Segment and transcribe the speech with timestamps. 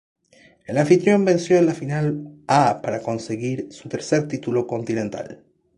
[0.65, 5.43] El anfitrión venció en la final a para conseguir su tercer título continental.